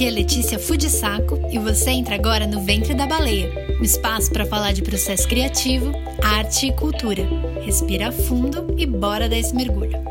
[0.00, 4.46] Aqui é Letícia Fudisaco e você entra agora no Ventre da Baleia, um espaço para
[4.46, 5.92] falar de processo criativo,
[6.24, 7.22] arte e cultura.
[7.60, 10.02] Respira fundo e bora dar esse mergulho.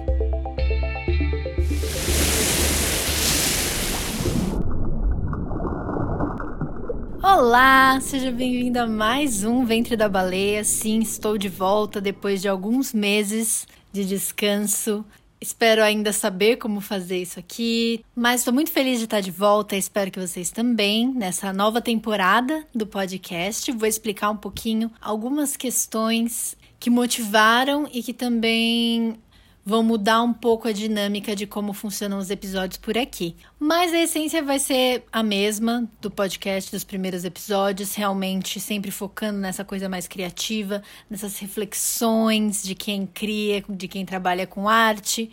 [7.23, 10.63] Olá, seja bem-vindo a mais um Ventre da Baleia.
[10.63, 15.03] Sim, estou de volta depois de alguns meses de descanso
[15.41, 19.75] Espero ainda saber como fazer isso aqui, mas estou muito feliz de estar de volta.
[19.75, 23.71] Espero que vocês também nessa nova temporada do podcast.
[23.71, 29.17] Vou explicar um pouquinho algumas questões que motivaram e que também
[29.65, 33.35] vão mudar um pouco a dinâmica de como funcionam os episódios por aqui.
[33.59, 39.39] Mas a essência vai ser a mesma do podcast dos primeiros episódios, realmente sempre focando
[39.39, 45.29] nessa coisa mais criativa, nessas reflexões de quem cria, de quem trabalha com arte.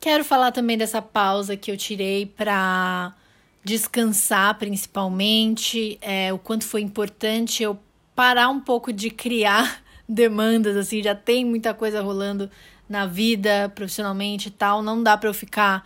[0.00, 3.14] Quero falar também dessa pausa que eu tirei para
[3.64, 7.76] descansar, principalmente, é, o quanto foi importante eu
[8.14, 12.48] parar um pouco de criar demandas, assim, já tem muita coisa rolando
[12.88, 14.82] na vida, profissionalmente e tal.
[14.82, 15.84] Não dá para eu ficar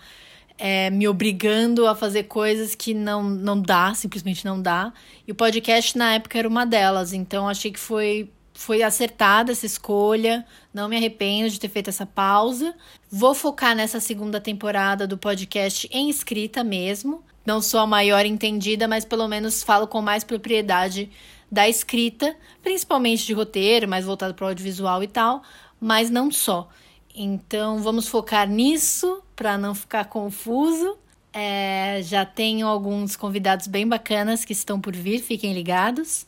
[0.61, 4.93] é, me obrigando a fazer coisas que não, não dá, simplesmente não dá.
[5.27, 9.65] E o podcast na época era uma delas, então achei que foi, foi acertada essa
[9.65, 10.45] escolha.
[10.73, 12.75] Não me arrependo de ter feito essa pausa.
[13.11, 17.25] Vou focar nessa segunda temporada do podcast em escrita mesmo.
[17.47, 21.11] Não sou a maior entendida, mas pelo menos falo com mais propriedade
[21.51, 25.43] da escrita, principalmente de roteiro, mais voltado para o audiovisual e tal,
[25.81, 26.69] mas não só.
[27.15, 30.97] Então vamos focar nisso para não ficar confuso.
[31.33, 36.27] É, já tenho alguns convidados bem bacanas que estão por vir, fiquem ligados.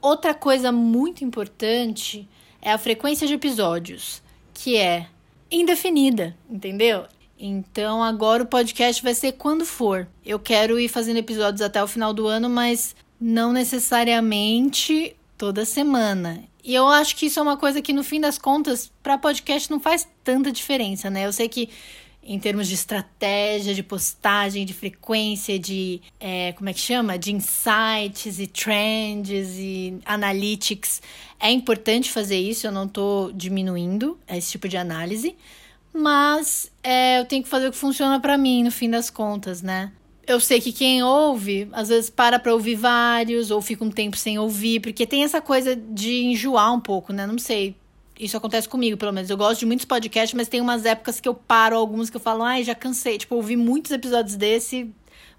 [0.00, 2.28] Outra coisa muito importante
[2.60, 5.06] é a frequência de episódios, que é
[5.50, 7.04] indefinida, entendeu?
[7.38, 10.06] Então agora o podcast vai ser quando for.
[10.24, 16.44] Eu quero ir fazendo episódios até o final do ano, mas não necessariamente toda semana.
[16.62, 19.70] E eu acho que isso é uma coisa que, no fim das contas, para podcast
[19.70, 21.26] não faz tanta diferença, né?
[21.26, 21.68] Eu sei que
[22.24, 27.18] em termos de estratégia, de postagem, de frequência, de é, como é que chama?
[27.18, 31.02] De insights e trends e analytics.
[31.40, 35.34] É importante fazer isso, eu não estou diminuindo esse tipo de análise,
[35.92, 39.60] mas é, eu tenho que fazer o que funciona para mim, no fim das contas,
[39.60, 39.90] né?
[40.26, 44.16] Eu sei que quem ouve, às vezes para pra ouvir vários, ou fica um tempo
[44.16, 47.26] sem ouvir, porque tem essa coisa de enjoar um pouco, né?
[47.26, 47.74] Não sei.
[48.18, 49.30] Isso acontece comigo, pelo menos.
[49.30, 52.20] Eu gosto de muitos podcasts, mas tem umas épocas que eu paro alguns que eu
[52.20, 53.18] falo, ai, já cansei.
[53.18, 54.88] Tipo, ouvi muitos episódios desse,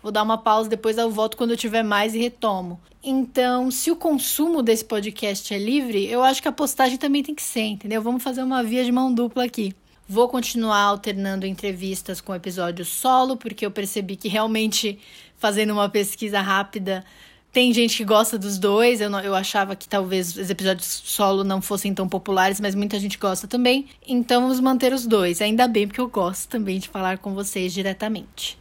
[0.01, 2.79] vou dar uma pausa, depois eu volto quando eu tiver mais e retomo.
[3.01, 7.35] Então, se o consumo desse podcast é livre, eu acho que a postagem também tem
[7.35, 8.01] que ser, entendeu?
[8.01, 9.73] Vamos fazer uma via de mão dupla aqui.
[10.07, 14.99] Vou continuar alternando entrevistas com episódios solo, porque eu percebi que realmente,
[15.37, 17.05] fazendo uma pesquisa rápida,
[17.53, 18.99] tem gente que gosta dos dois.
[18.99, 22.99] Eu, não, eu achava que talvez os episódios solo não fossem tão populares, mas muita
[22.99, 23.87] gente gosta também.
[24.05, 25.41] Então vamos manter os dois.
[25.41, 28.57] Ainda bem, porque eu gosto também de falar com vocês diretamente.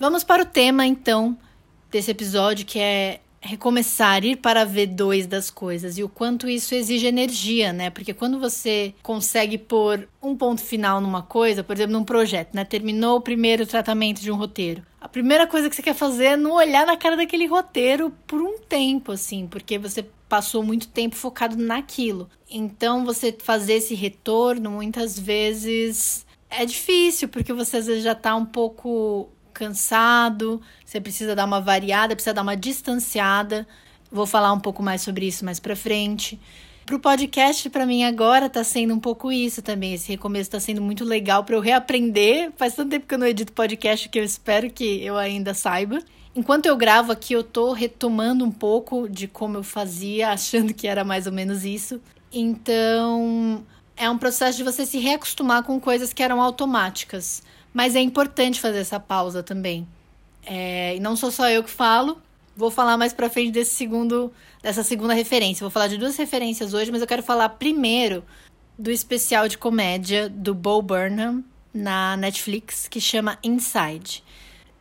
[0.00, 1.38] Vamos para o tema, então,
[1.90, 6.74] desse episódio, que é recomeçar, ir para a V2 das coisas e o quanto isso
[6.74, 7.90] exige energia, né?
[7.90, 12.64] Porque quando você consegue pôr um ponto final numa coisa, por exemplo, num projeto, né?
[12.64, 14.82] Terminou o primeiro tratamento de um roteiro.
[15.00, 18.40] A primeira coisa que você quer fazer é não olhar na cara daquele roteiro por
[18.40, 22.28] um tempo, assim, porque você passou muito tempo focado naquilo.
[22.50, 28.34] Então, você fazer esse retorno muitas vezes é difícil, porque você às vezes já tá
[28.34, 33.66] um pouco cansado, você precisa dar uma variada, precisa dar uma distanciada.
[34.12, 36.38] Vou falar um pouco mais sobre isso mais para frente.
[36.84, 39.94] Pro podcast, para mim agora tá sendo um pouco isso também.
[39.94, 42.52] Esse recomeço tá sendo muito legal para eu reaprender.
[42.56, 45.98] Faz tanto tempo que eu não edito podcast que eu espero que eu ainda saiba.
[46.34, 50.86] Enquanto eu gravo aqui, eu tô retomando um pouco de como eu fazia, achando que
[50.86, 52.00] era mais ou menos isso.
[52.30, 53.64] Então,
[53.96, 57.42] é um processo de você se reacostumar com coisas que eram automáticas.
[57.76, 59.86] Mas é importante fazer essa pausa também.
[60.46, 62.16] É, e não sou só eu que falo.
[62.56, 64.32] Vou falar mais pra frente desse segundo,
[64.62, 65.62] dessa segunda referência.
[65.62, 68.24] Vou falar de duas referências hoje, mas eu quero falar primeiro
[68.78, 71.44] do especial de comédia do Bo Burnham
[71.74, 74.24] na Netflix, que chama Inside.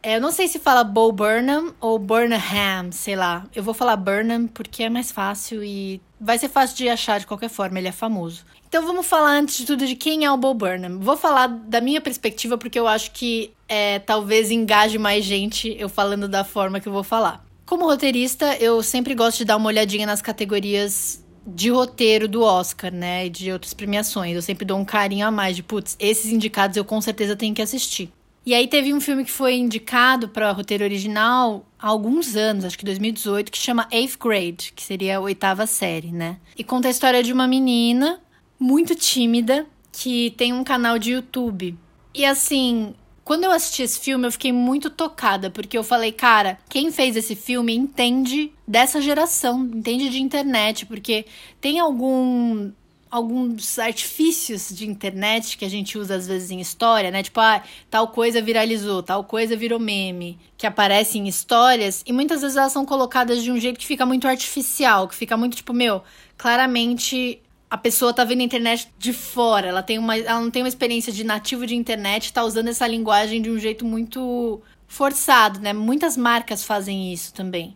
[0.06, 3.44] É, eu não sei se fala Bo Burnham ou Burnham, sei lá.
[3.56, 7.26] Eu vou falar Burnham porque é mais fácil e vai ser fácil de achar de
[7.26, 8.46] qualquer forma, ele é famoso.
[8.70, 11.00] Então vamos falar antes de tudo de quem é o Bo Burnham.
[11.00, 15.90] Vou falar da minha perspectiva porque eu acho que é, talvez engaje mais gente eu
[15.90, 17.44] falando da forma que eu vou falar.
[17.66, 22.94] Como roteirista, eu sempre gosto de dar uma olhadinha nas categorias de roteiro do Oscar,
[22.94, 23.26] né?
[23.26, 24.36] E de outras premiações.
[24.36, 27.56] Eu sempre dou um carinho a mais de, putz, esses indicados eu com certeza tenho
[27.56, 28.12] que assistir.
[28.46, 32.78] E aí teve um filme que foi indicado para roteiro original há alguns anos, acho
[32.78, 36.38] que 2018, que chama Eighth Grade, que seria a oitava série, né?
[36.56, 38.20] E conta a história de uma menina
[38.60, 41.76] muito tímida que tem um canal de YouTube.
[42.14, 42.94] E assim,
[43.24, 47.16] quando eu assisti esse filme, eu fiquei muito tocada, porque eu falei, cara, quem fez
[47.16, 51.26] esse filme entende dessa geração, entende de internet, porque
[51.60, 52.72] tem algum
[53.10, 57.24] alguns artifícios de internet que a gente usa às vezes em história, né?
[57.24, 62.42] Tipo, ah, tal coisa viralizou, tal coisa virou meme, que aparece em histórias e muitas
[62.42, 65.74] vezes elas são colocadas de um jeito que fica muito artificial, que fica muito tipo,
[65.74, 66.04] meu,
[66.38, 70.62] claramente a pessoa tá vendo a internet de fora, ela tem uma ela não tem
[70.62, 75.60] uma experiência de nativo de internet, tá usando essa linguagem de um jeito muito forçado,
[75.60, 75.74] né?
[75.74, 77.76] Muitas marcas fazem isso também.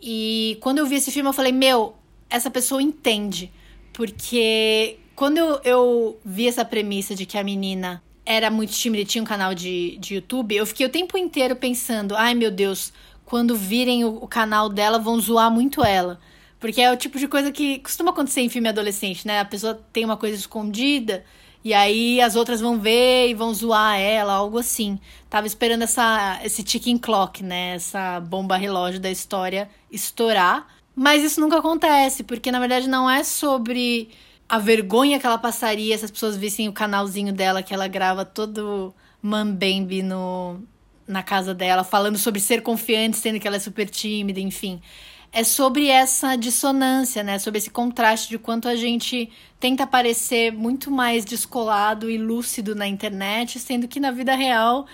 [0.00, 1.94] E quando eu vi esse filme, eu falei, meu,
[2.28, 3.52] essa pessoa entende
[3.92, 9.06] porque quando eu, eu vi essa premissa de que a menina era muito tímida e
[9.06, 12.92] tinha um canal de, de YouTube, eu fiquei o tempo inteiro pensando: ai meu Deus,
[13.24, 16.20] quando virem o, o canal dela, vão zoar muito ela.
[16.60, 19.40] Porque é o tipo de coisa que costuma acontecer em filme adolescente, né?
[19.40, 21.24] A pessoa tem uma coisa escondida
[21.64, 24.98] e aí as outras vão ver e vão zoar ela, algo assim.
[25.30, 27.74] Tava esperando essa, esse ticking clock, né?
[27.74, 30.66] Essa bomba relógio da história estourar.
[30.94, 34.10] Mas isso nunca acontece, porque na verdade não é sobre
[34.48, 38.24] a vergonha que ela passaria se as pessoas vissem o canalzinho dela que ela grava
[38.24, 40.60] todo mambembe no
[41.06, 44.80] na casa dela, falando sobre ser confiante, sendo que ela é super tímida, enfim.
[45.32, 47.38] É sobre essa dissonância, né?
[47.38, 52.86] Sobre esse contraste de quanto a gente tenta parecer muito mais descolado e lúcido na
[52.86, 54.86] internet, sendo que na vida real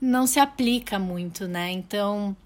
[0.00, 1.72] não se aplica muito, né?
[1.72, 2.36] Então,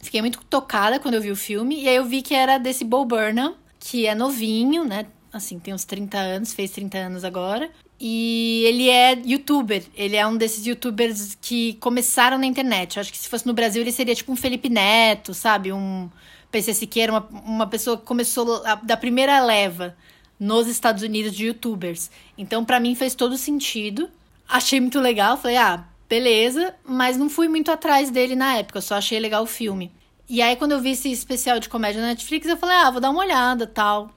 [0.00, 1.82] Fiquei muito tocada quando eu vi o filme.
[1.82, 5.06] E aí eu vi que era desse Bo Burnham, que é novinho, né?
[5.32, 7.70] Assim, tem uns 30 anos, fez 30 anos agora.
[8.00, 9.82] E ele é youtuber.
[9.94, 12.96] Ele é um desses youtubers que começaram na internet.
[12.96, 15.72] Eu acho que se fosse no Brasil, ele seria tipo um Felipe Neto, sabe?
[15.72, 16.08] Um
[16.50, 19.96] PC Siqueira, uma, uma pessoa que começou da primeira leva
[20.38, 22.10] nos Estados Unidos de youtubers.
[22.36, 24.08] Então, para mim, fez todo sentido.
[24.48, 25.36] Achei muito legal.
[25.36, 29.46] Falei, ah, beleza, mas não fui muito atrás dele na época, só achei legal o
[29.46, 29.92] filme.
[30.28, 33.00] E aí, quando eu vi esse especial de comédia na Netflix, eu falei, ah, vou
[33.00, 34.10] dar uma olhada tal.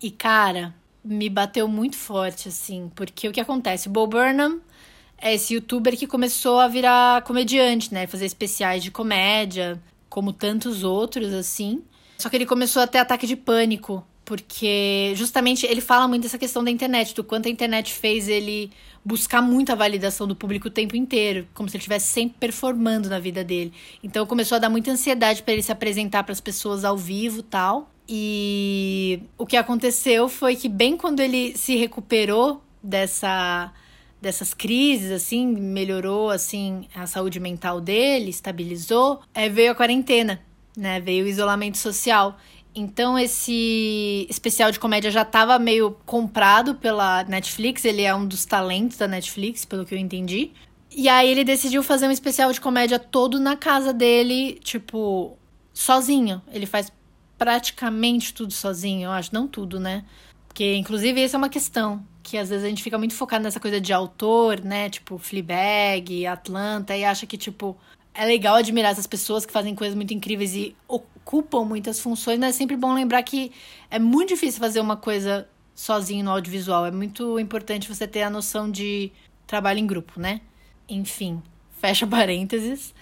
[0.00, 0.74] E, cara,
[1.04, 3.88] me bateu muito forte, assim, porque o que acontece?
[3.88, 4.60] O Bo Burnham
[5.18, 8.06] é esse youtuber que começou a virar comediante, né?
[8.06, 11.82] Fazer especiais de comédia, como tantos outros, assim.
[12.18, 16.38] Só que ele começou a ter ataque de pânico, porque justamente ele fala muito dessa
[16.38, 18.70] questão da internet, do quanto a internet fez ele
[19.04, 23.08] buscar muito a validação do público o tempo inteiro, como se ele estivesse sempre performando
[23.08, 23.72] na vida dele.
[24.02, 27.42] Então começou a dar muita ansiedade para ele se apresentar para as pessoas ao vivo,
[27.42, 27.90] tal.
[28.08, 33.72] E o que aconteceu foi que bem quando ele se recuperou dessa
[34.20, 40.40] dessas crises, assim, melhorou, assim, a saúde mental dele, estabilizou, é, veio a quarentena,
[40.76, 41.00] né?
[41.00, 42.38] Veio o isolamento social.
[42.74, 48.46] Então esse especial de comédia já estava meio comprado pela Netflix, ele é um dos
[48.46, 50.52] talentos da Netflix, pelo que eu entendi.
[50.90, 55.36] E aí ele decidiu fazer um especial de comédia todo na casa dele, tipo,
[55.72, 56.40] sozinho.
[56.52, 56.92] Ele faz
[57.38, 60.04] praticamente tudo sozinho, eu acho, não tudo, né?
[60.46, 63.58] Porque inclusive essa é uma questão, que às vezes a gente fica muito focado nessa
[63.58, 64.88] coisa de autor, né?
[64.88, 67.76] Tipo, Fleabag, Atlanta, e acha que tipo
[68.14, 72.54] é legal admirar essas pessoas que fazem coisas muito incríveis e ocupam muitas funções, mas
[72.54, 73.52] é sempre bom lembrar que
[73.90, 76.86] é muito difícil fazer uma coisa sozinho no audiovisual.
[76.86, 79.10] É muito importante você ter a noção de
[79.46, 80.40] trabalho em grupo, né?
[80.88, 81.42] Enfim,
[81.80, 82.94] fecha parênteses.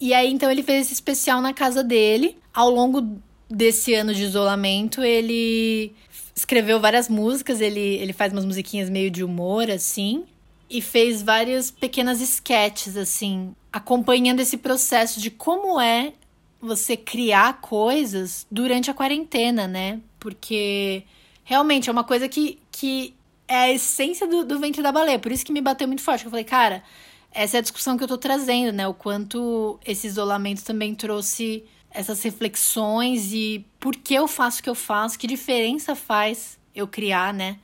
[0.00, 2.36] E aí, então, ele fez esse especial na casa dele.
[2.54, 3.18] Ao longo
[3.50, 5.92] desse ano de isolamento, ele
[6.34, 7.60] escreveu várias músicas.
[7.60, 10.24] Ele, ele faz umas musiquinhas meio de humor, assim.
[10.70, 16.12] E fez várias pequenas sketches, assim, acompanhando esse processo de como é
[16.60, 20.00] você criar coisas durante a quarentena, né?
[20.18, 21.04] Porque
[21.44, 23.14] realmente é uma coisa que, que
[23.46, 25.18] é a essência do, do ventre da baleia.
[25.18, 26.24] Por isso que me bateu muito forte.
[26.24, 26.82] Eu falei, cara,
[27.32, 28.86] essa é a discussão que eu tô trazendo, né?
[28.88, 34.68] O quanto esse isolamento também trouxe essas reflexões e por que eu faço o que
[34.68, 37.58] eu faço, que diferença faz eu criar, né?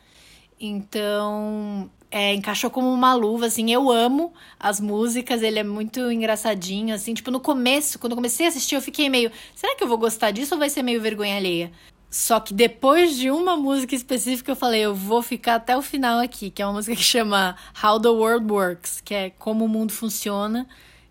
[0.60, 3.72] Então, é, encaixou como uma luva, assim.
[3.72, 7.12] Eu amo as músicas, ele é muito engraçadinho, assim.
[7.12, 9.32] Tipo, no começo, quando eu comecei a assistir, eu fiquei meio.
[9.52, 11.72] Será que eu vou gostar disso ou vai ser meio vergonha alheia?
[12.08, 16.20] Só que depois de uma música específica, eu falei, eu vou ficar até o final
[16.20, 19.68] aqui, que é uma música que chama How the World Works, que é como o
[19.68, 20.68] mundo funciona.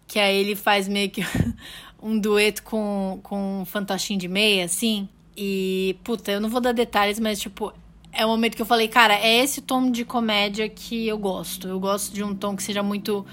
[0.07, 1.21] Que aí ele faz meio que
[2.01, 5.09] um dueto com, com um fantochinho de meia, assim.
[5.35, 7.73] E, puta, eu não vou dar detalhes, mas, tipo,
[8.13, 11.67] é o momento que eu falei, cara, é esse tom de comédia que eu gosto.
[11.67, 13.25] Eu gosto de um tom que seja muito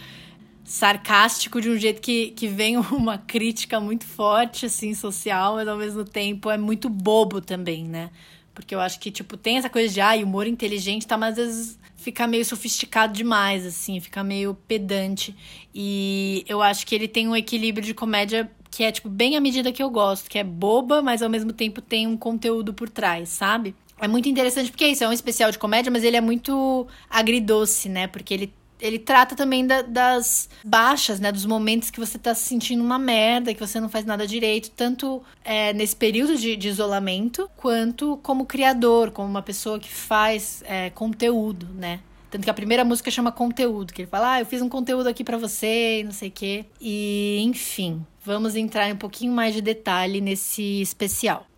[0.64, 5.76] sarcástico de um jeito que, que vem uma crítica muito forte, assim, social, mas ao
[5.76, 8.10] mesmo tempo é muito bobo também, né?
[8.54, 11.46] Porque eu acho que, tipo, tem essa coisa de, ah, humor inteligente, tá, mas às
[11.46, 15.36] vezes fica meio sofisticado demais, assim, fica meio pedante.
[15.74, 19.40] E eu acho que ele tem um equilíbrio de comédia que é, tipo, bem a
[19.40, 22.88] medida que eu gosto, que é boba, mas ao mesmo tempo tem um conteúdo por
[22.88, 23.74] trás, sabe?
[24.00, 26.86] É muito interessante porque é isso, é um especial de comédia, mas ele é muito
[27.08, 28.06] agridoce, né?
[28.06, 31.30] Porque ele ele trata também da, das baixas, né?
[31.30, 34.70] Dos momentos que você tá se sentindo uma merda, que você não faz nada direito,
[34.70, 40.62] tanto é, nesse período de, de, isolamento, quanto como criador, como uma pessoa que faz
[40.66, 42.00] é, conteúdo, né?
[42.30, 45.08] Tanto que a primeira música chama Conteúdo, que ele fala, ah, eu fiz um conteúdo
[45.08, 46.64] aqui para você, não sei o quê.
[46.80, 51.49] E, enfim, vamos entrar em um pouquinho mais de detalhe nesse especial.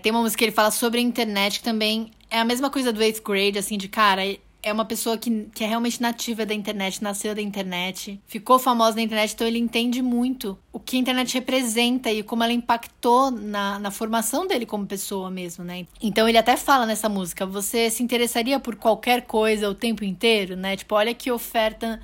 [0.00, 2.92] Tem uma música que ele fala sobre a internet que também é a mesma coisa
[2.92, 4.22] do eighth grade, assim, de cara,
[4.62, 8.96] é uma pessoa que, que é realmente nativa da internet, nasceu da internet, ficou famosa
[8.96, 13.30] na internet, então ele entende muito o que a internet representa e como ela impactou
[13.30, 15.86] na, na formação dele como pessoa mesmo, né?
[16.00, 20.56] Então ele até fala nessa música: você se interessaria por qualquer coisa o tempo inteiro,
[20.56, 20.76] né?
[20.76, 22.00] Tipo, olha que oferta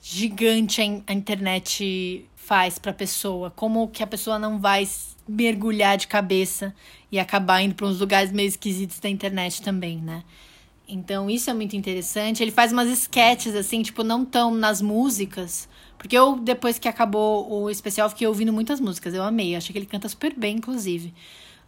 [0.00, 4.88] gigante a internet faz para a pessoa, como que a pessoa não vai
[5.28, 6.74] mergulhar de cabeça
[7.12, 10.24] e acabar indo para uns lugares meio esquisitos da internet também, né?
[10.88, 12.42] Então isso é muito interessante.
[12.42, 17.52] Ele faz umas sketches assim, tipo, não tão nas músicas, porque eu depois que acabou
[17.52, 21.12] o especial fiquei ouvindo muitas músicas, eu amei, achei que ele canta super bem, inclusive.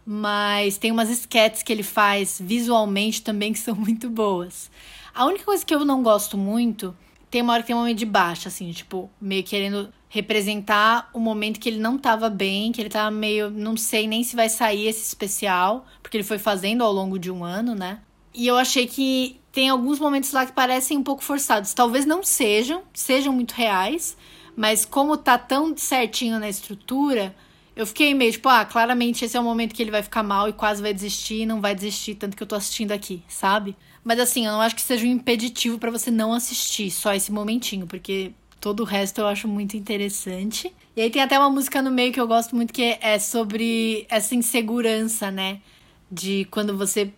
[0.03, 4.71] Mas tem umas sketches que ele faz visualmente também que são muito boas.
[5.13, 6.95] A única coisa que eu não gosto muito,
[7.31, 11.19] tem uma hora que tem um momento de baixa, assim, tipo, meio querendo representar o
[11.19, 13.49] momento que ele não tava bem, que ele tava meio.
[13.49, 17.31] Não sei nem se vai sair esse especial, porque ele foi fazendo ao longo de
[17.31, 18.01] um ano, né?
[18.33, 21.73] E eu achei que tem alguns momentos lá que parecem um pouco forçados.
[21.73, 24.17] Talvez não sejam, sejam muito reais,
[24.55, 27.33] mas como tá tão certinho na estrutura,
[27.73, 30.49] eu fiquei meio tipo, ah, claramente esse é o momento que ele vai ficar mal
[30.49, 33.75] e quase vai desistir, não vai desistir, tanto que eu tô assistindo aqui, sabe?
[34.03, 37.31] Mas assim, eu não acho que seja um impeditivo para você não assistir só esse
[37.31, 40.73] momentinho, porque todo o resto eu acho muito interessante.
[40.95, 44.05] E aí tem até uma música no meio que eu gosto muito que é sobre
[44.09, 45.59] essa insegurança, né?
[46.11, 47.13] De quando você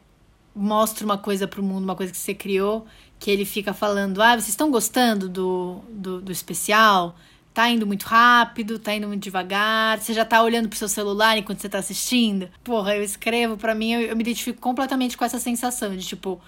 [0.56, 2.86] mostra uma coisa pro mundo, uma coisa que você criou,
[3.20, 7.16] que ele fica falando: Ah, vocês estão gostando do, do, do especial?
[7.54, 11.38] Tá indo muito rápido, tá indo muito devagar, você já tá olhando pro seu celular
[11.38, 12.50] enquanto você tá assistindo.
[12.64, 16.42] Porra, eu escrevo, para mim, eu, eu me identifico completamente com essa sensação de tipo,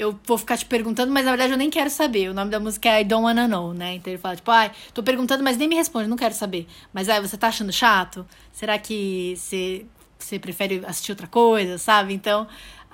[0.00, 2.30] eu vou ficar te perguntando, mas na verdade eu nem quero saber.
[2.30, 3.96] O nome da música é I Don't Wanna Know, né?
[3.96, 6.66] Então ele fala, tipo, ai, tô perguntando, mas nem me responde, não quero saber.
[6.90, 8.26] Mas ai, você tá achando chato?
[8.50, 9.84] Será que você,
[10.18, 12.14] você prefere assistir outra coisa, sabe?
[12.14, 12.48] Então,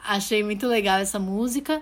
[0.05, 1.81] achei muito legal essa música.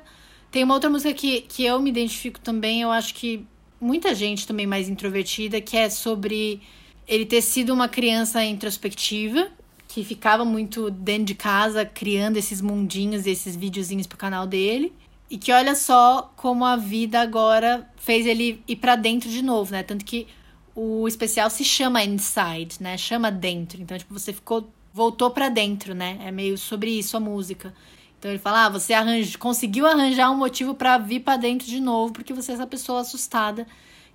[0.50, 3.46] Tem uma outra música que, que eu me identifico também, eu acho que
[3.80, 6.60] muita gente também mais introvertida, que é sobre
[7.08, 9.48] ele ter sido uma criança introspectiva,
[9.88, 14.92] que ficava muito dentro de casa criando esses mundinhos, esses videozinhos pro canal dele.
[15.30, 19.72] E que olha só como a vida agora fez ele ir para dentro de novo,
[19.72, 19.82] né?
[19.82, 20.26] Tanto que
[20.74, 22.96] o especial se chama Inside, né?
[22.98, 23.80] Chama dentro.
[23.80, 26.18] Então, tipo, você ficou voltou para dentro, né?
[26.22, 27.74] É meio sobre isso a música.
[28.18, 31.80] Então ele fala: "Ah, você arranja, conseguiu arranjar um motivo para vir para dentro de
[31.80, 33.66] novo, porque você é essa pessoa assustada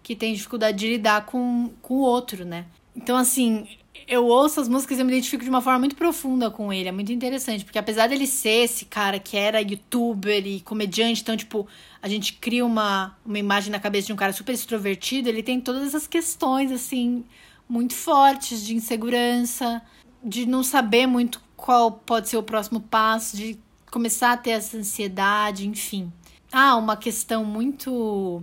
[0.01, 3.67] que tem dificuldade de lidar com, com o outro, né?" Então, assim,
[4.09, 6.89] eu ouço as músicas e eu me identifico de uma forma muito profunda com ele.
[6.89, 11.37] É muito interessante, porque apesar dele ser esse cara que era youtuber e comediante, então,
[11.37, 11.67] tipo,
[12.01, 15.61] a gente cria uma, uma imagem na cabeça de um cara super extrovertido, ele tem
[15.61, 17.23] todas essas questões, assim,
[17.69, 19.79] muito fortes de insegurança,
[20.23, 23.59] de não saber muito qual pode ser o próximo passo, de
[23.91, 26.11] começar a ter essa ansiedade, enfim.
[26.51, 28.41] Ah, uma questão muito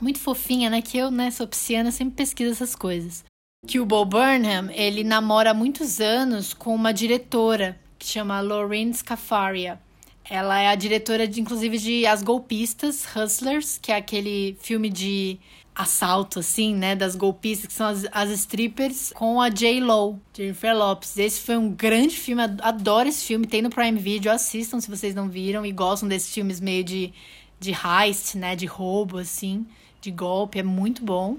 [0.00, 0.82] muito fofinha, né?
[0.82, 3.24] Que eu, né, sou pisciana, sempre pesquiso essas coisas
[3.66, 8.92] que o Bo Burnham, ele namora há muitos anos com uma diretora que chama Lorraine
[8.92, 9.80] Scafaria.
[10.28, 15.38] Ela é a diretora, de, inclusive, de As Golpistas, Hustlers, que é aquele filme de
[15.74, 16.94] assalto, assim, né?
[16.94, 21.16] Das golpistas, que são as, as strippers, com a J-Lo, Jennifer Lopes.
[21.18, 25.14] Esse foi um grande filme, adoro esse filme, tem no Prime Video, assistam se vocês
[25.14, 27.12] não viram e gostam desses filmes meio de,
[27.58, 28.54] de heist, né?
[28.54, 29.66] De roubo, assim,
[30.00, 31.36] de golpe, é muito bom.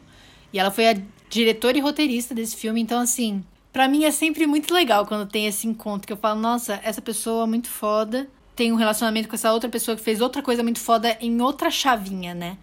[0.51, 0.95] E ela foi a
[1.29, 2.81] diretor e roteirista desse filme.
[2.81, 6.39] Então, assim, para mim é sempre muito legal quando tem esse encontro que eu falo,
[6.39, 10.21] nossa, essa pessoa é muito foda tem um relacionamento com essa outra pessoa que fez
[10.21, 12.57] outra coisa muito foda em outra chavinha, né?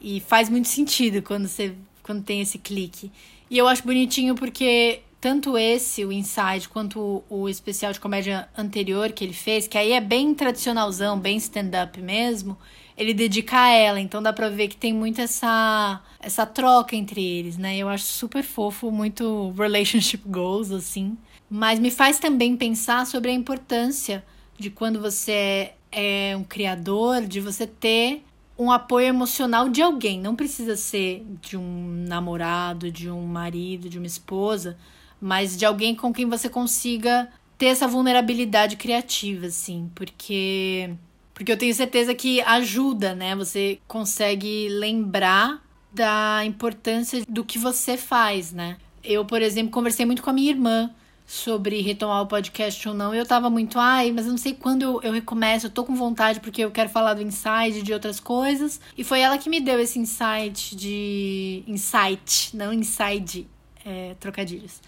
[0.00, 3.10] E faz muito sentido quando você quando tem esse clique.
[3.50, 8.48] E eu acho bonitinho porque tanto esse, o Inside, quanto o, o especial de comédia
[8.56, 12.56] anterior que ele fez, que aí é bem tradicionalzão, bem stand-up mesmo,
[12.98, 14.00] ele dedica a ela.
[14.00, 17.76] Então dá pra ver que tem muito essa, essa troca entre eles, né?
[17.76, 21.16] Eu acho super fofo, muito relationship goals, assim.
[21.48, 24.24] Mas me faz também pensar sobre a importância
[24.58, 28.24] de quando você é, é um criador, de você ter
[28.58, 30.20] um apoio emocional de alguém.
[30.20, 34.76] Não precisa ser de um namorado, de um marido, de uma esposa,
[35.20, 40.90] mas de alguém com quem você consiga ter essa vulnerabilidade criativa, assim, porque
[41.38, 43.36] porque eu tenho certeza que ajuda, né?
[43.36, 48.76] Você consegue lembrar da importância do que você faz, né?
[49.04, 50.90] Eu, por exemplo, conversei muito com a minha irmã
[51.24, 53.14] sobre retomar o podcast ou não.
[53.14, 55.94] Eu tava muito, ai, mas eu não sei quando eu, eu recomeço, eu tô com
[55.94, 58.80] vontade porque eu quero falar do inside, de outras coisas.
[58.96, 61.62] E foi ela que me deu esse insight de.
[61.68, 63.46] Insight, não inside,
[63.84, 64.82] é, trocadilhos.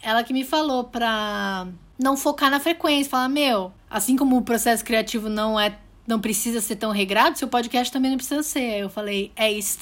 [0.00, 1.66] Ela que me falou pra
[1.98, 5.76] não focar na frequência, falar, meu, assim como o processo criativo não é.
[6.08, 8.80] Não precisa ser tão regrado, seu podcast também não precisa ser.
[8.80, 9.78] Eu falei, é isso.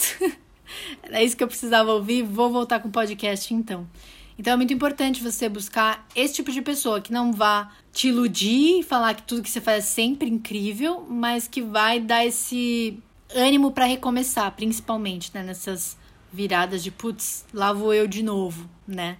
[1.05, 3.87] é isso que eu precisava ouvir, vou voltar com o podcast então.
[4.39, 8.83] Então é muito importante você buscar esse tipo de pessoa que não vá te iludir
[8.83, 12.99] falar que tudo que você faz é sempre incrível, mas que vai dar esse
[13.35, 15.97] ânimo para recomeçar, principalmente, né, nessas
[16.33, 19.17] viradas de putz, lá vou eu de novo, né?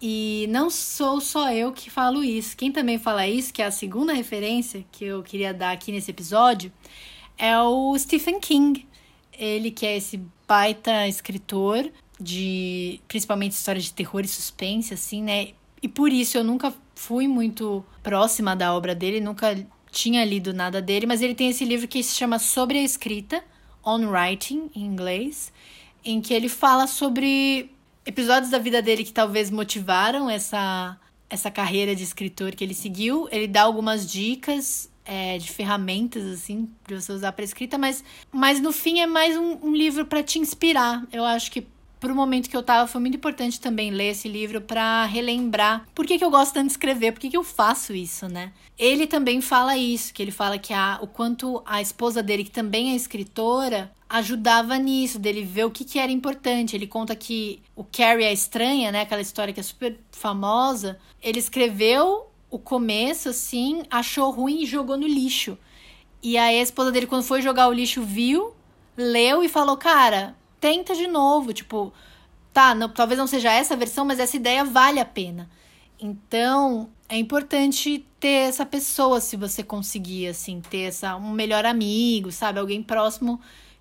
[0.00, 2.56] E não sou só eu que falo isso.
[2.56, 6.10] Quem também fala isso, que é a segunda referência que eu queria dar aqui nesse
[6.10, 6.70] episódio,
[7.38, 8.86] é o Stephen King.
[9.32, 15.48] Ele que é esse baita escritor de principalmente histórias de terror e suspense, assim, né?
[15.82, 19.56] E por isso eu nunca fui muito próxima da obra dele, nunca
[19.90, 23.42] tinha lido nada dele, mas ele tem esse livro que se chama Sobre a Escrita,
[23.84, 25.52] On Writing, em inglês,
[26.04, 27.70] em que ele fala sobre
[28.06, 30.96] episódios da vida dele que talvez motivaram essa,
[31.28, 33.28] essa carreira de escritor que ele seguiu.
[33.30, 38.60] Ele dá algumas dicas é, de ferramentas, assim, para você usar para escrita, mas, mas
[38.60, 41.04] no fim é mais um, um livro para te inspirar.
[41.12, 41.66] Eu acho que
[41.98, 46.06] pro momento que eu tava, foi muito importante também ler esse livro para relembrar por
[46.06, 48.52] que, que eu gosto tanto de escrever, por que, que eu faço isso, né?
[48.78, 52.50] Ele também fala isso, que ele fala que a, o quanto a esposa dele, que
[52.50, 56.76] também é escritora, ajudava nisso, dele ver o que, que era importante.
[56.76, 59.00] Ele conta que o Carrie a Estranha, né?
[59.02, 64.96] Aquela história que é super famosa, ele escreveu o começo, assim, achou ruim e jogou
[64.96, 65.58] no lixo.
[66.22, 68.54] E aí a esposa dele, quando foi jogar o lixo, viu,
[68.96, 71.52] leu e falou: Cara, tenta de novo.
[71.52, 71.92] Tipo,
[72.52, 75.48] tá, não, talvez não seja essa versão, mas essa ideia vale a pena.
[75.98, 82.30] Então, é importante ter essa pessoa, se você conseguir, assim, ter essa, um melhor amigo,
[82.30, 82.58] sabe?
[82.58, 83.40] Alguém próximo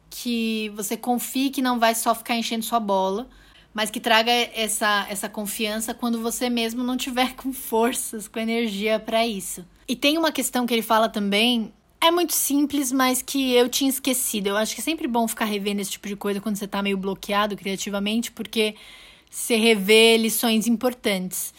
[0.09, 3.27] que você confie que não vai só ficar enchendo sua bola
[3.75, 8.97] mas que traga essa, essa confiança quando você mesmo não tiver com forças, com energia
[8.97, 9.65] para isso.
[9.85, 11.73] E tem uma questão que ele fala também,
[12.05, 14.47] é muito simples, mas que eu tinha esquecido.
[14.47, 16.81] Eu acho que é sempre bom ficar revendo esse tipo de coisa quando você tá
[16.81, 18.75] meio bloqueado criativamente, porque
[19.29, 21.53] você revê lições importantes.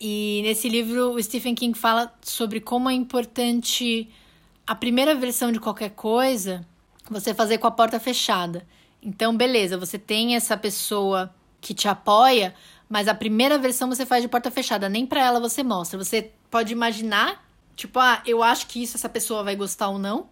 [0.00, 4.08] E nesse livro, o Stephen King fala sobre como é importante
[4.66, 6.64] a primeira versão de qualquer coisa
[7.10, 8.66] você fazer com a porta fechada.
[9.02, 12.54] Então, beleza, você tem essa pessoa que te apoia,
[12.88, 15.98] mas a primeira versão você faz de porta fechada, nem para ela você mostra.
[15.98, 17.47] Você pode imaginar,
[17.78, 20.26] tipo, ah, eu acho que isso essa pessoa vai gostar ou não,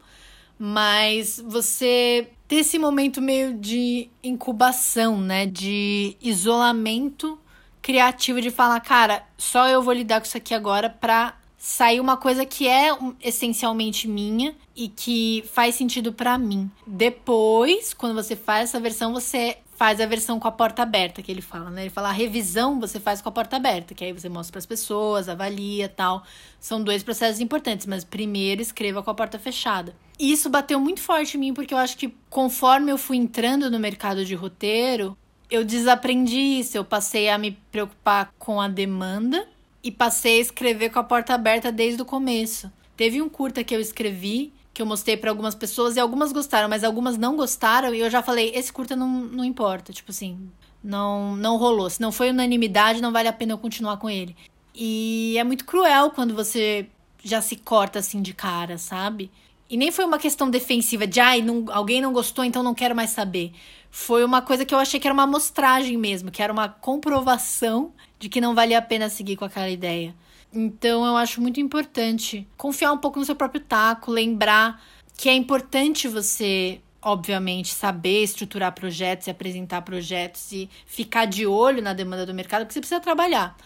[0.59, 7.38] mas você ter esse momento meio de incubação, né, de isolamento
[7.80, 12.16] criativo de falar, cara, só eu vou lidar com isso aqui agora pra sair uma
[12.16, 12.90] coisa que é
[13.22, 16.68] essencialmente minha e que faz sentido para mim.
[16.85, 21.30] Depois, quando você faz essa versão, você faz a versão com a porta aberta, que
[21.30, 21.82] ele fala, né?
[21.82, 24.58] Ele fala a revisão você faz com a porta aberta, que aí você mostra para
[24.58, 26.24] as pessoas, avalia, tal.
[26.58, 29.94] São dois processos importantes, mas primeiro escreva com a porta fechada.
[30.18, 33.70] E isso bateu muito forte em mim porque eu acho que conforme eu fui entrando
[33.70, 35.16] no mercado de roteiro,
[35.50, 39.46] eu desaprendi isso, eu passei a me preocupar com a demanda
[39.82, 42.72] e passei a escrever com a porta aberta desde o começo.
[42.96, 46.68] Teve um curta que eu escrevi que eu mostrei para algumas pessoas e algumas gostaram,
[46.68, 50.50] mas algumas não gostaram e eu já falei, esse curta não, não importa, tipo assim,
[50.84, 51.88] não não rolou.
[51.88, 54.36] Se não foi unanimidade, não vale a pena eu continuar com ele.
[54.74, 56.86] E é muito cruel quando você
[57.24, 59.30] já se corta assim de cara, sabe?
[59.70, 62.94] E nem foi uma questão defensiva de, ai, não, alguém não gostou, então não quero
[62.94, 63.52] mais saber.
[63.90, 67.94] Foi uma coisa que eu achei que era uma amostragem mesmo, que era uma comprovação
[68.18, 70.14] de que não valia a pena seguir com aquela ideia.
[70.52, 74.82] Então eu acho muito importante confiar um pouco no seu próprio taco, lembrar
[75.16, 81.80] que é importante você obviamente, saber estruturar projetos e apresentar projetos e ficar de olho
[81.80, 83.56] na demanda do mercado, porque você precisa trabalhar.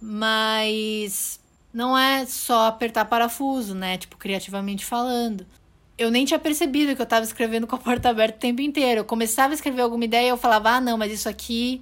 [0.00, 1.38] Mas
[1.72, 3.98] não é só apertar parafuso, né?
[3.98, 5.46] Tipo, criativamente falando.
[5.96, 9.02] Eu nem tinha percebido que eu estava escrevendo com a porta aberta o tempo inteiro.
[9.02, 11.80] Eu começava a escrever alguma ideia e eu falava, ah, não, mas isso aqui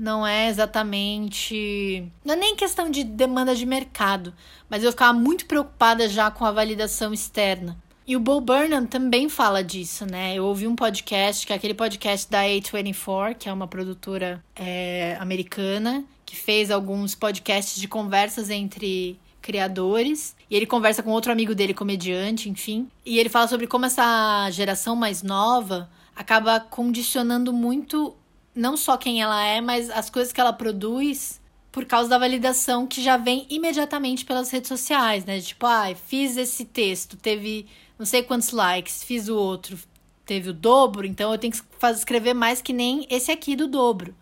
[0.00, 2.10] não é exatamente.
[2.24, 4.32] Não é nem questão de demanda de mercado,
[4.68, 7.76] mas eu ficava muito preocupada já com a validação externa.
[8.06, 10.34] E o Bo Burnham também fala disso, né?
[10.34, 15.16] Eu ouvi um podcast, que é aquele podcast da A24, que é uma produtora é,
[15.20, 20.34] americana, que fez alguns podcasts de conversas entre criadores.
[20.50, 22.88] E ele conversa com outro amigo dele, comediante, enfim.
[23.04, 28.14] E ele fala sobre como essa geração mais nova acaba condicionando muito
[28.54, 32.86] não só quem ela é, mas as coisas que ela produz por causa da validação
[32.86, 35.40] que já vem imediatamente pelas redes sociais, né?
[35.40, 37.66] Tipo, ah, fiz esse texto, teve
[37.98, 39.78] não sei quantos likes, fiz o outro,
[40.24, 44.14] teve o dobro, então eu tenho que escrever mais que nem esse aqui do dobro.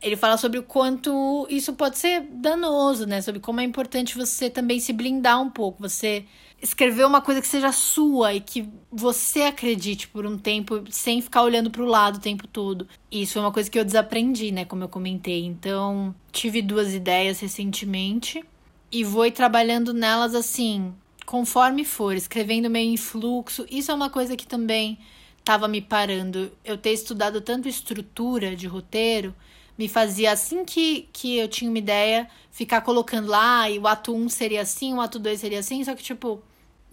[0.00, 3.20] Ele fala sobre o quanto isso pode ser danoso, né?
[3.22, 6.24] Sobre como é importante você também se blindar um pouco, você
[6.64, 11.42] escrever uma coisa que seja sua e que você acredite por um tempo sem ficar
[11.42, 12.88] olhando para o lado o tempo todo.
[13.12, 15.44] Isso é uma coisa que eu desaprendi, né, como eu comentei.
[15.44, 18.42] Então, tive duas ideias recentemente
[18.90, 20.94] e vou trabalhando nelas assim,
[21.26, 23.66] conforme for, escrevendo meio em fluxo.
[23.70, 24.98] Isso é uma coisa que também
[25.38, 26.50] estava me parando.
[26.64, 29.34] Eu ter estudado tanto estrutura de roteiro
[29.76, 34.14] me fazia assim que, que eu tinha uma ideia, ficar colocando lá, e o ato
[34.14, 36.40] 1 seria assim, o ato 2 seria assim, só que, tipo,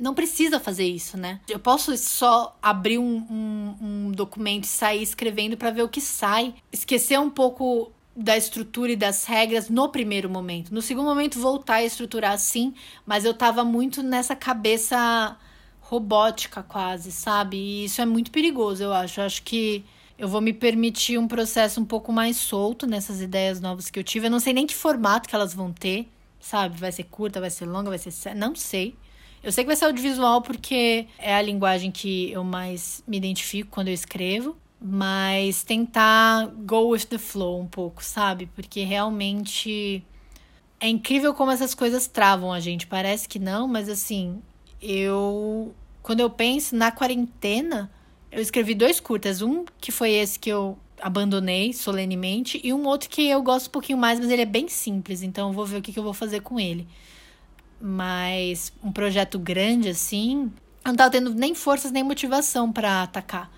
[0.02, 1.40] não precisa fazer isso, né?
[1.48, 6.02] Eu posso só abrir um, um, um documento e sair escrevendo para ver o que
[6.02, 6.56] sai.
[6.72, 10.74] Esquecer um pouco da estrutura e das regras no primeiro momento.
[10.74, 12.74] No segundo momento, voltar a estruturar sim,
[13.06, 15.38] mas eu tava muito nessa cabeça
[15.82, 17.58] robótica quase, sabe?
[17.58, 19.22] E isso é muito perigoso, eu acho.
[19.22, 19.86] Eu acho que
[20.18, 24.04] eu vou me permitir um processo um pouco mais solto nessas ideias novas que eu
[24.04, 24.26] tive.
[24.26, 26.08] Eu não sei nem que formato que elas vão ter,
[26.40, 26.76] sabe?
[26.76, 28.34] Vai ser curta, vai ser longa, vai ser.
[28.34, 28.96] Não sei.
[29.44, 33.72] Eu sei que vai ser audiovisual porque é a linguagem que eu mais me identifico
[33.72, 38.48] quando eu escrevo, mas tentar go with the flow um pouco, sabe?
[38.54, 40.04] Porque realmente
[40.80, 42.86] é incrível como essas coisas travam a gente.
[42.86, 44.42] Parece que não, mas assim,
[44.82, 45.74] eu
[46.04, 47.92] quando eu penso na quarentena,
[48.32, 53.10] eu escrevi dois curtas, um que foi esse que eu abandonei solenemente e um outro
[53.10, 55.78] que eu gosto um pouquinho mais, mas ele é bem simples, então eu vou ver
[55.78, 56.88] o que, que eu vou fazer com ele.
[57.82, 60.52] Mas um projeto grande assim,
[60.86, 63.52] eu não tava tendo nem forças nem motivação para atacar.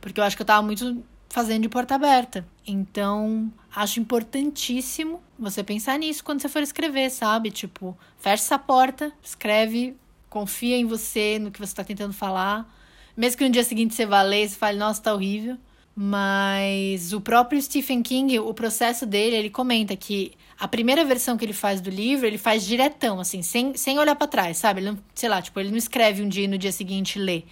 [0.00, 2.46] Porque eu acho que eu tava muito fazendo de porta aberta.
[2.66, 7.50] Então, acho importantíssimo você pensar nisso quando você for escrever, sabe?
[7.50, 9.96] Tipo, fecha essa porta, escreve,
[10.28, 12.68] confia em você, no que você está tentando falar.
[13.16, 15.56] Mesmo que no dia seguinte você vá ler e fale, nossa, tá horrível.
[16.02, 21.44] Mas o próprio Stephen King, o processo dele, ele comenta que a primeira versão que
[21.44, 24.80] ele faz do livro, ele faz diretão, assim, sem, sem olhar para trás, sabe?
[24.80, 27.42] Ele não, sei lá, tipo, ele não escreve um dia e no dia seguinte lê.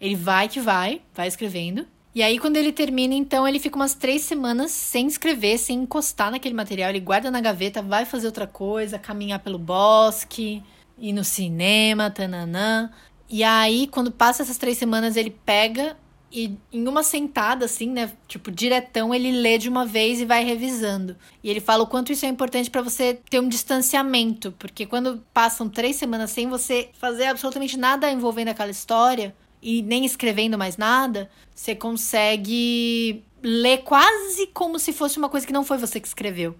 [0.00, 1.84] Ele vai que vai, vai escrevendo.
[2.14, 6.30] E aí, quando ele termina, então, ele fica umas três semanas sem escrever, sem encostar
[6.30, 6.90] naquele material.
[6.90, 10.62] Ele guarda na gaveta, vai fazer outra coisa, caminhar pelo bosque,
[10.96, 12.88] ir no cinema, tananã.
[13.28, 15.96] E aí, quando passa essas três semanas, ele pega
[16.36, 18.12] e em uma sentada, assim, né?
[18.28, 21.16] Tipo, diretão, ele lê de uma vez e vai revisando.
[21.42, 24.52] E ele fala o quanto isso é importante para você ter um distanciamento.
[24.58, 30.04] Porque quando passam três semanas sem você fazer absolutamente nada envolvendo aquela história e nem
[30.04, 35.78] escrevendo mais nada, você consegue ler quase como se fosse uma coisa que não foi
[35.78, 36.54] você que escreveu.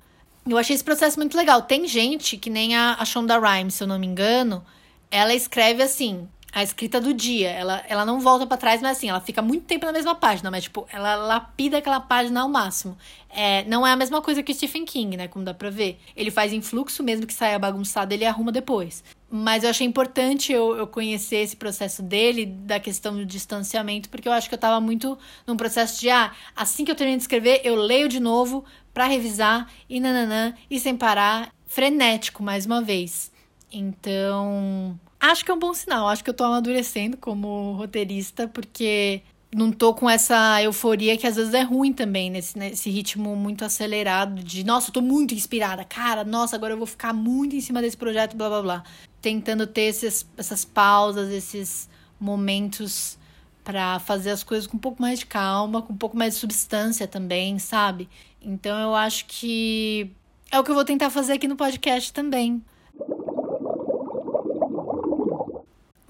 [0.48, 1.60] Eu achei esse processo muito legal.
[1.60, 4.64] Tem gente, que nem a, a Shonda Rhimes, se eu não me engano,
[5.10, 7.50] ela escreve assim: a escrita do dia.
[7.50, 10.50] Ela, ela não volta para trás, mas assim, ela fica muito tempo na mesma página,
[10.50, 12.96] mas tipo, ela lapida aquela página ao máximo.
[13.28, 15.28] É, não é a mesma coisa que Stephen King, né?
[15.28, 16.00] Como dá pra ver.
[16.16, 19.04] Ele faz em fluxo, mesmo que saia bagunçado, ele arruma depois.
[19.30, 24.26] Mas eu achei importante eu, eu conhecer esse processo dele, da questão do distanciamento, porque
[24.26, 27.24] eu acho que eu tava muito num processo de, ah, assim que eu termino de
[27.24, 28.64] escrever, eu leio de novo
[28.94, 33.30] para revisar e nananã, e sem parar, frenético mais uma vez.
[33.72, 36.09] Então, Acho que é um bom sinal.
[36.09, 41.37] Acho que eu tô amadurecendo como roteirista, porque não tô com essa euforia que às
[41.37, 45.85] vezes é ruim também, nesse, nesse ritmo muito acelerado de, nossa, eu tô muito inspirada,
[45.85, 48.85] cara, nossa, agora eu vou ficar muito em cima desse projeto, blá blá blá.
[49.20, 51.88] Tentando ter esses, essas pausas, esses
[52.20, 53.18] momentos
[53.64, 56.40] para fazer as coisas com um pouco mais de calma, com um pouco mais de
[56.40, 58.09] substância também, sabe?
[58.40, 60.11] Então eu acho que
[60.52, 62.62] é o que eu vou tentar fazer aqui no podcast também.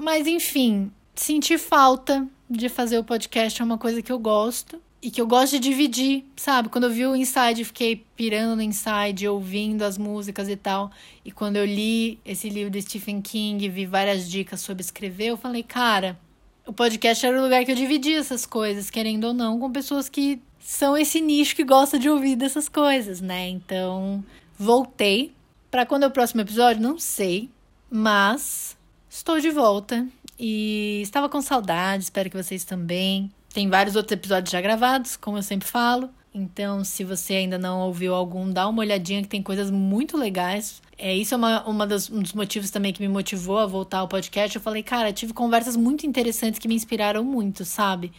[0.07, 5.11] Mas enfim, senti falta de fazer o podcast é uma coisa que eu gosto e
[5.11, 6.69] que eu gosto de dividir, sabe?
[6.69, 10.93] Quando eu vi o Inside, fiquei pirando no Inside, ouvindo as músicas e tal.
[11.25, 15.37] E quando eu li esse livro do Stephen King, vi várias dicas sobre escrever, eu
[15.37, 16.17] falei, cara,
[16.65, 20.09] o podcast era o lugar que eu dividia essas coisas, querendo ou não, com pessoas
[20.09, 23.49] que são esse nicho que gosta de ouvir dessas coisas, né?
[23.49, 24.25] Então,
[24.57, 25.35] voltei.
[25.69, 26.81] Para quando é o próximo episódio?
[26.81, 27.51] Não sei.
[27.91, 28.76] Mas
[29.17, 30.07] estou de volta
[30.39, 33.31] e estava com saudade, espero que vocês também.
[33.53, 36.11] Tem vários outros episódios já gravados, como eu sempre falo.
[36.35, 40.83] Então, se você ainda não ouviu algum, dá uma olhadinha que tem coisas muito legais.
[40.99, 44.01] É, isso é uma, uma das, um dos motivos também que me motivou a voltar
[44.01, 44.55] ao podcast.
[44.55, 48.13] Eu falei, cara, tive conversas muito interessantes que me inspiraram muito, sabe?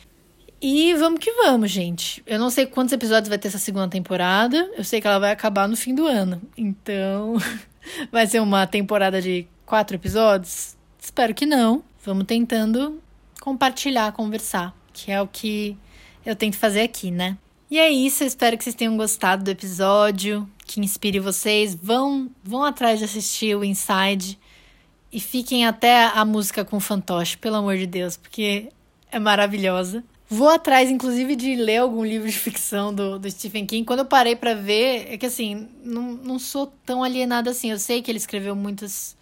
[0.59, 2.23] E vamos que vamos, gente.
[2.25, 4.71] Eu não sei quantos episódios vai ter essa segunda temporada.
[4.75, 6.41] Eu sei que ela vai acabar no fim do ano.
[6.57, 7.35] Então,
[8.11, 10.76] vai ser uma temporada de quatro episódios?
[11.07, 11.81] Espero que não.
[12.03, 13.01] Vamos tentando
[13.39, 15.77] compartilhar, conversar que é o que
[16.25, 17.37] eu tento fazer aqui, né?
[17.71, 21.73] E é isso, eu espero que vocês tenham gostado do episódio, que inspire vocês.
[21.73, 24.37] Vão, vão atrás de assistir o Inside
[25.09, 28.67] e fiquem até a música com o fantoche, pelo amor de Deus, porque
[29.09, 30.03] é maravilhosa.
[30.29, 33.85] Vou atrás, inclusive, de ler algum livro de ficção do, do Stephen King.
[33.85, 37.71] Quando eu parei para ver, é que assim, não, não sou tão alienada assim.
[37.71, 39.16] Eu sei que ele escreveu muitas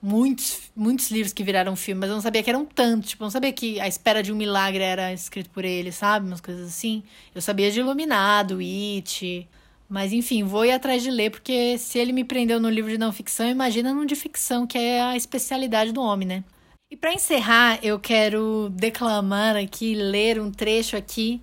[0.00, 3.10] muitos, muitos livros que viraram filme, mas eu não sabia que eram tantos.
[3.10, 6.26] Tipo, eu não sabia que A Espera de um Milagre era escrito por ele, sabe?
[6.26, 7.02] Umas coisas assim.
[7.34, 9.48] Eu sabia de Iluminado, It.
[9.88, 12.98] Mas enfim, vou ir atrás de ler, porque se ele me prendeu no livro de
[12.98, 16.44] não ficção, imagina no de ficção, que é a especialidade do homem, né?
[16.90, 21.40] E para encerrar, eu quero declamar aqui, ler um trecho aqui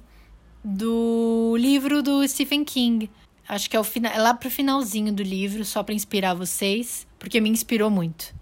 [0.64, 3.10] do livro do Stephen King.
[3.48, 7.40] Acho que é, o é lá pro finalzinho do livro, só para inspirar vocês, porque
[7.40, 8.34] me inspirou muito.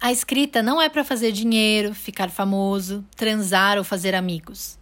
[0.00, 4.78] A escrita não é para fazer dinheiro, ficar famoso, transar ou fazer amigos.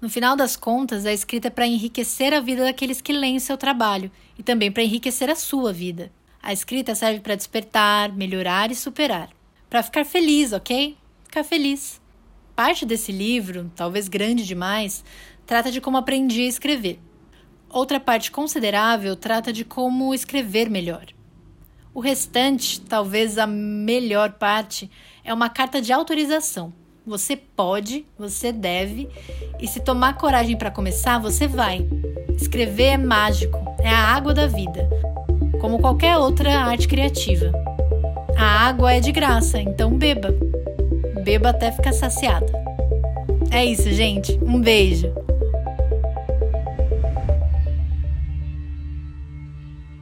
[0.00, 3.56] No final das contas, a escrita é para enriquecer a vida daqueles que leem seu
[3.56, 6.10] trabalho e também para enriquecer a sua vida.
[6.42, 9.30] A escrita serve para despertar, melhorar e superar.
[9.70, 10.96] Para ficar feliz, ok?
[11.24, 12.00] Ficar feliz.
[12.54, 15.04] Parte desse livro, talvez grande demais,
[15.46, 17.00] trata de como aprendi a escrever.
[17.70, 21.06] Outra parte considerável trata de como escrever melhor.
[21.94, 24.90] O restante, talvez a melhor parte,
[25.24, 26.72] é uma carta de autorização.
[27.06, 29.08] Você pode, você deve,
[29.60, 31.86] e se tomar coragem para começar, você vai.
[32.36, 34.90] Escrever é mágico, é a água da vida,
[35.60, 37.52] como qualquer outra arte criativa.
[38.36, 40.34] A água é de graça, então beba.
[41.22, 42.52] Beba até ficar saciada.
[43.52, 44.36] É isso, gente.
[44.42, 45.14] Um beijo.